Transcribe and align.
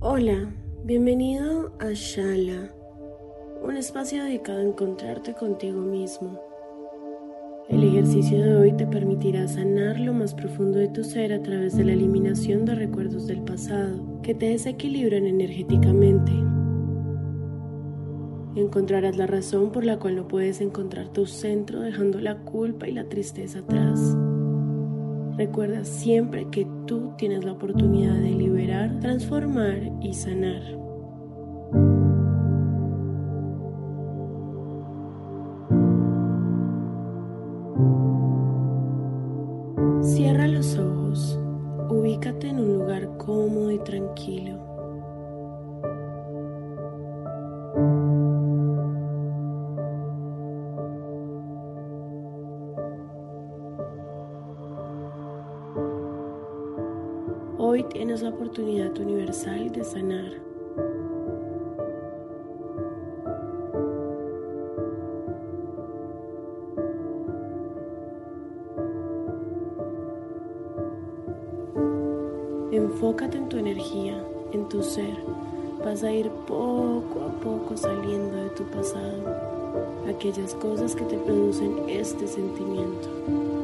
Hola, 0.00 0.54
bienvenido 0.84 1.72
a 1.80 1.90
Shala, 1.94 2.70
un 3.62 3.78
espacio 3.78 4.24
dedicado 4.24 4.58
a 4.58 4.64
encontrarte 4.64 5.32
contigo 5.32 5.80
mismo. 5.80 6.38
El 7.70 7.82
ejercicio 7.82 8.42
de 8.42 8.56
hoy 8.56 8.72
te 8.72 8.86
permitirá 8.86 9.48
sanar 9.48 9.98
lo 9.98 10.12
más 10.12 10.34
profundo 10.34 10.78
de 10.78 10.88
tu 10.88 11.02
ser 11.02 11.32
a 11.32 11.42
través 11.42 11.78
de 11.78 11.84
la 11.84 11.94
eliminación 11.94 12.66
de 12.66 12.74
recuerdos 12.74 13.26
del 13.26 13.40
pasado 13.40 14.20
que 14.22 14.34
te 14.34 14.50
desequilibran 14.50 15.26
energéticamente. 15.26 16.32
Encontrarás 18.54 19.16
la 19.16 19.26
razón 19.26 19.72
por 19.72 19.86
la 19.86 19.98
cual 19.98 20.16
no 20.16 20.28
puedes 20.28 20.60
encontrar 20.60 21.08
tu 21.08 21.24
centro 21.24 21.80
dejando 21.80 22.20
la 22.20 22.36
culpa 22.42 22.86
y 22.86 22.92
la 22.92 23.08
tristeza 23.08 23.60
atrás. 23.60 24.15
Recuerda 25.36 25.84
siempre 25.84 26.46
que 26.50 26.66
tú 26.86 27.12
tienes 27.18 27.44
la 27.44 27.52
oportunidad 27.52 28.14
de 28.14 28.30
liberar, 28.30 28.98
transformar 29.00 29.92
y 30.00 30.14
sanar. 30.14 30.62
Cierra 40.02 40.48
los 40.48 40.78
ojos, 40.78 41.38
ubícate 41.90 42.48
en 42.48 42.60
un 42.60 42.78
lugar 42.78 43.16
cómodo 43.18 43.70
y 43.72 43.78
tranquilo. 43.80 44.75
Oportunidad 58.36 58.94
universal 58.98 59.72
de 59.72 59.82
sanar. 59.82 60.32
Enfócate 72.72 73.38
en 73.38 73.48
tu 73.48 73.56
energía, 73.56 74.22
en 74.52 74.68
tu 74.68 74.82
ser. 74.82 75.16
Vas 75.82 76.02
a 76.02 76.12
ir 76.12 76.28
poco 76.46 77.22
a 77.26 77.40
poco 77.40 77.74
saliendo 77.74 78.36
de 78.36 78.50
tu 78.50 78.64
pasado, 78.64 79.34
aquellas 80.08 80.54
cosas 80.56 80.94
que 80.94 81.04
te 81.04 81.16
producen 81.16 81.88
este 81.88 82.26
sentimiento. 82.26 83.55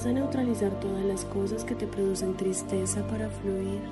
Vas 0.00 0.06
a 0.06 0.12
neutralizar 0.12 0.70
todas 0.80 1.04
las 1.04 1.26
cosas 1.26 1.62
que 1.62 1.74
te 1.74 1.86
producen 1.86 2.34
tristeza 2.34 3.06
para 3.06 3.28
fluir. 3.28 3.82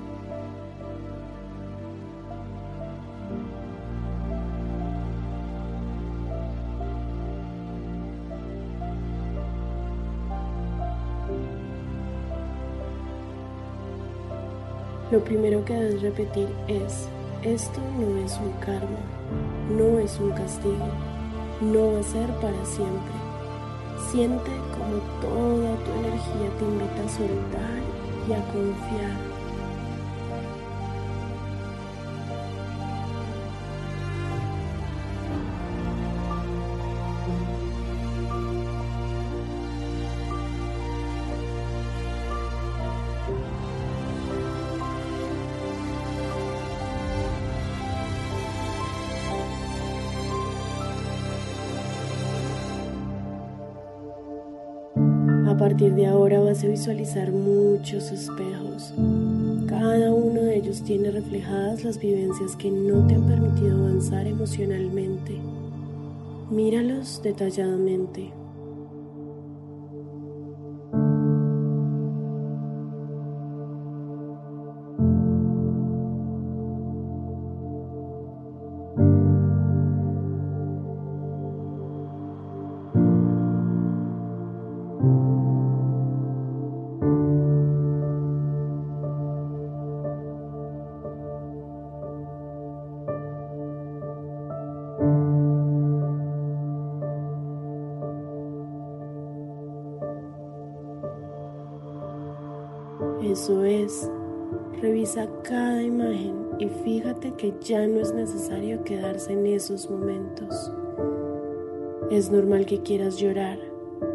Lo 15.11 15.23
primero 15.23 15.63
que 15.63 15.75
debes 15.75 16.01
repetir 16.01 16.49
es, 16.67 17.07
esto 17.43 17.79
no 17.99 18.17
es 18.25 18.35
un 18.39 18.51
karma, 18.53 18.97
no 19.77 19.99
es 19.99 20.19
un 20.19 20.31
castigo, 20.31 20.87
no 21.61 21.93
va 21.93 21.99
a 21.99 22.03
ser 22.03 22.27
para 22.39 22.65
siempre. 22.65 23.28
Siente 24.07 24.51
como 24.71 24.97
toda 25.21 25.75
tu 25.83 25.91
energía 25.91 26.49
te 26.57 26.65
invita 26.65 27.03
a 27.03 27.09
soltar 27.09 27.83
y 28.27 28.33
a 28.33 28.41
confiar. 28.51 29.28
Partir 55.59 55.93
de 55.93 56.07
ahora 56.07 56.39
vas 56.39 56.63
a 56.63 56.67
visualizar 56.67 57.33
muchos 57.33 58.13
espejos. 58.13 58.93
Cada 59.67 60.13
uno 60.13 60.41
de 60.41 60.55
ellos 60.55 60.81
tiene 60.83 61.11
reflejadas 61.11 61.83
las 61.83 61.99
vivencias 61.99 62.55
que 62.55 62.71
no 62.71 63.05
te 63.05 63.15
han 63.15 63.27
permitido 63.27 63.77
avanzar 63.77 64.25
emocionalmente. 64.25 65.37
Míralos 66.49 67.21
detalladamente. 67.21 68.38
Eso 103.29 103.63
es. 103.63 104.09
Revisa 104.81 105.27
cada 105.43 105.83
imagen 105.83 106.33
y 106.57 106.67
fíjate 106.67 107.31
que 107.33 107.53
ya 107.61 107.85
no 107.85 107.99
es 107.99 108.11
necesario 108.11 108.83
quedarse 108.83 109.33
en 109.33 109.45
esos 109.45 109.87
momentos. 109.87 110.71
Es 112.09 112.31
normal 112.31 112.65
que 112.65 112.81
quieras 112.81 113.17
llorar. 113.17 113.59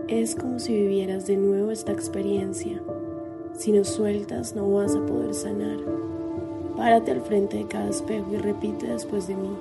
Es 0.08 0.34
como 0.34 0.58
si 0.58 0.74
vivieras 0.74 1.28
de 1.28 1.36
nuevo 1.36 1.70
esta 1.70 1.92
experiencia. 1.92 2.82
Si 3.52 3.70
no 3.70 3.84
sueltas 3.84 4.56
no 4.56 4.68
vas 4.72 4.96
a 4.96 5.06
poder 5.06 5.32
sanar. 5.32 5.78
Párate 6.76 7.12
al 7.12 7.20
frente 7.20 7.58
de 7.58 7.68
cada 7.68 7.90
espejo 7.90 8.26
y 8.32 8.38
repite 8.38 8.88
después 8.88 9.28
de 9.28 9.36
mí. 9.36 9.56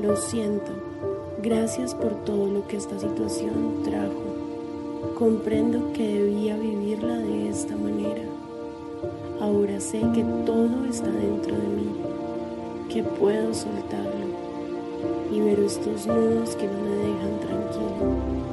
Lo 0.00 0.16
siento. 0.16 0.70
Gracias 1.42 1.96
por 1.96 2.14
todo 2.24 2.46
lo 2.46 2.64
que 2.68 2.76
esta 2.76 2.96
situación 2.96 3.82
trajo. 3.82 4.29
Comprendo 5.20 5.92
que 5.92 6.02
debía 6.02 6.56
vivirla 6.56 7.18
de 7.18 7.50
esta 7.50 7.76
manera. 7.76 8.22
Ahora 9.38 9.78
sé 9.78 10.00
que 10.14 10.24
todo 10.46 10.86
está 10.88 11.10
dentro 11.10 11.54
de 11.56 11.68
mí, 11.68 11.92
que 12.88 13.02
puedo 13.02 13.52
soltarlo 13.52 14.24
y 15.30 15.40
ver 15.40 15.60
estos 15.60 16.06
nudos 16.06 16.56
que 16.56 16.66
no 16.66 16.72
me 16.72 16.96
dejan 16.96 17.38
tranquilo. 17.38 18.49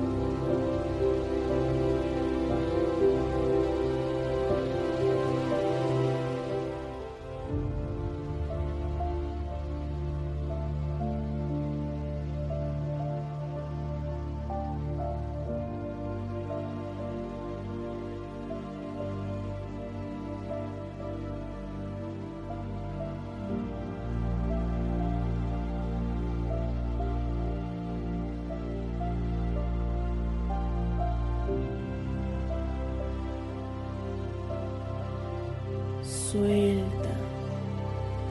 Suelta, 36.31 37.09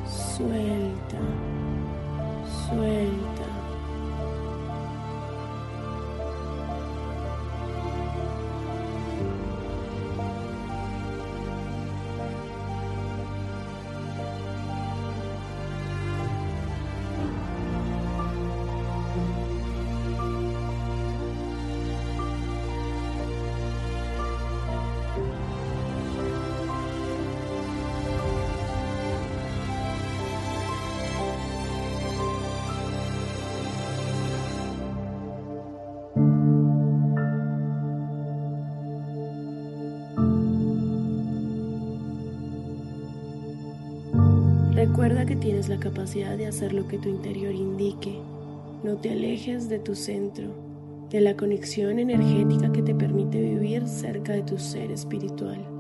suelta, 0.06 1.18
suelta. 2.68 3.05
Recuerda 44.88 45.26
que 45.26 45.34
tienes 45.34 45.68
la 45.68 45.80
capacidad 45.80 46.38
de 46.38 46.46
hacer 46.46 46.72
lo 46.72 46.86
que 46.86 46.96
tu 46.96 47.08
interior 47.08 47.52
indique. 47.52 48.20
No 48.84 48.96
te 48.96 49.10
alejes 49.10 49.68
de 49.68 49.80
tu 49.80 49.96
centro, 49.96 50.46
de 51.10 51.20
la 51.20 51.36
conexión 51.36 51.98
energética 51.98 52.70
que 52.70 52.82
te 52.82 52.94
permite 52.94 53.40
vivir 53.40 53.88
cerca 53.88 54.32
de 54.32 54.42
tu 54.42 54.58
ser 54.58 54.92
espiritual. 54.92 55.75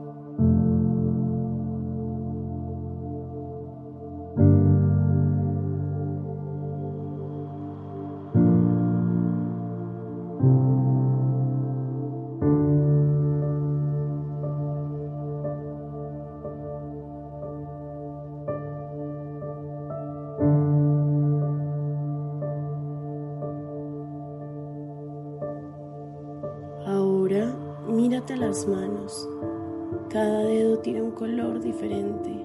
Diferente. 31.58 32.42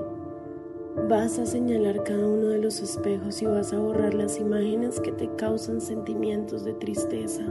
Vas 1.07 1.39
a 1.39 1.45
señalar 1.45 2.03
cada 2.03 2.27
uno 2.27 2.47
de 2.47 2.59
los 2.59 2.81
espejos 2.81 3.41
y 3.41 3.45
vas 3.45 3.71
a 3.73 3.79
borrar 3.79 4.13
las 4.13 4.39
imágenes 4.39 4.99
que 4.99 5.11
te 5.11 5.29
causan 5.35 5.79
sentimientos 5.79 6.65
de 6.65 6.73
tristeza. 6.73 7.43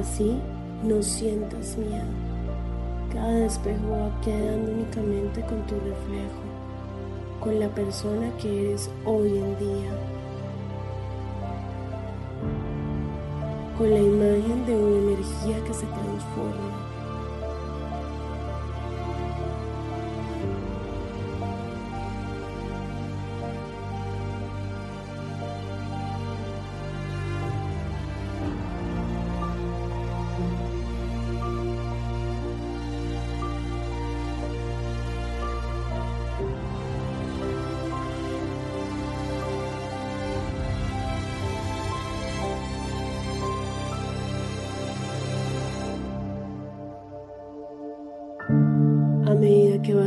Así 0.00 0.38
no 0.84 1.02
sientas 1.02 1.78
miedo. 1.78 2.04
Cada 3.12 3.46
espejo 3.46 3.90
va 3.92 4.20
quedando 4.20 4.72
únicamente 4.72 5.40
con 5.42 5.62
tu 5.66 5.74
reflejo, 5.76 6.42
con 7.40 7.58
la 7.58 7.68
persona 7.68 8.30
que 8.36 8.68
eres 8.68 8.90
hoy 9.06 9.38
en 9.38 9.58
día, 9.58 9.90
con 13.78 13.88
la 13.88 14.00
imagen 14.00 14.66
de 14.66 14.76
una 14.76 15.12
energía 15.12 15.64
que 15.64 15.72
se 15.72 15.86
transforma. 15.86 16.95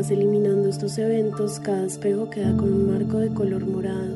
Eliminando 0.07 0.69
estos 0.69 0.97
eventos, 0.97 1.59
cada 1.59 1.85
espejo 1.85 2.29
queda 2.29 2.55
con 2.55 2.71
un 2.71 2.87
marco 2.87 3.17
de 3.17 3.33
color 3.33 3.65
morado. 3.65 4.08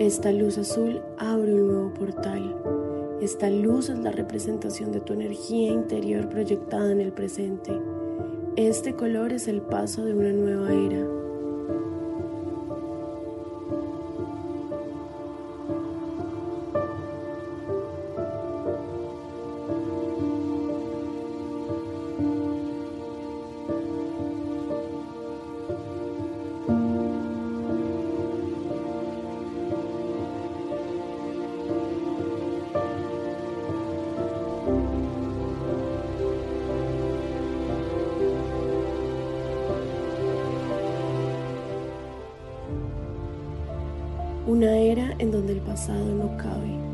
Esta 0.00 0.32
luz 0.32 0.56
azul 0.56 1.02
abre 1.18 1.52
un 1.52 1.66
nuevo 1.68 1.92
portal. 1.92 2.56
Esta 3.20 3.50
luz 3.50 3.90
es 3.90 3.98
la 3.98 4.10
representación 4.10 4.92
de 4.92 5.00
tu 5.00 5.12
energía 5.12 5.72
interior 5.72 6.26
proyectada 6.30 6.90
en 6.90 7.02
el 7.02 7.12
presente. 7.12 7.70
Este 8.56 8.94
color 8.94 9.30
es 9.34 9.46
el 9.46 9.60
paso 9.60 10.02
de 10.06 10.14
una 10.14 10.32
nueva 10.32 10.72
era. 10.72 11.06
En 45.20 45.30
donde 45.30 45.52
el 45.52 45.60
pasado 45.60 46.14
no 46.14 46.36
cabe. 46.38 46.89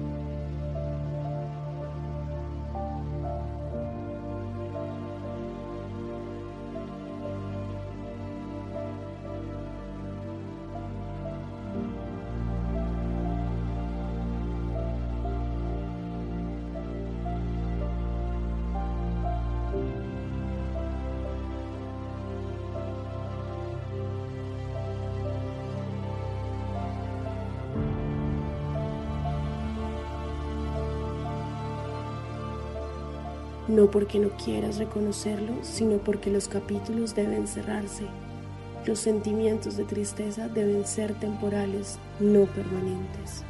No 33.77 33.91
porque 33.91 34.19
no 34.19 34.31
quieras 34.43 34.79
reconocerlo, 34.79 35.53
sino 35.61 35.99
porque 35.99 36.31
los 36.31 36.49
capítulos 36.49 37.15
deben 37.15 37.47
cerrarse. 37.47 38.05
Los 38.87 39.01
sentimientos 39.01 39.77
de 39.77 39.85
tristeza 39.85 40.49
deben 40.49 40.87
ser 40.87 41.13
temporales, 41.21 41.99
no 42.19 42.47
permanentes. 42.47 43.45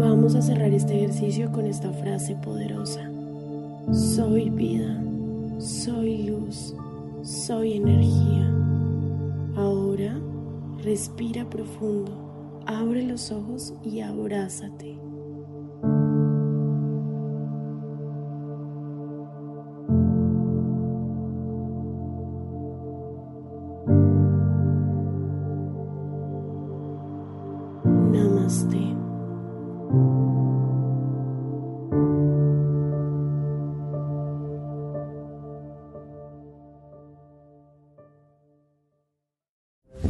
Vamos 0.00 0.34
a 0.34 0.40
cerrar 0.40 0.72
este 0.72 0.96
ejercicio 0.96 1.52
con 1.52 1.66
esta 1.66 1.92
frase 1.92 2.34
poderosa. 2.36 3.02
Soy 3.92 4.48
vida, 4.48 4.98
soy 5.58 6.22
luz, 6.22 6.74
soy 7.22 7.74
energía. 7.74 8.50
Ahora 9.56 10.18
respira 10.82 11.44
profundo, 11.50 12.62
abre 12.64 13.02
los 13.02 13.30
ojos 13.30 13.74
y 13.84 14.00
abrázate. 14.00 15.09